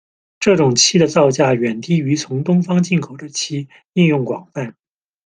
[0.39, 4.75] 这种漆的造价远低于从东方进口的漆，应用广泛。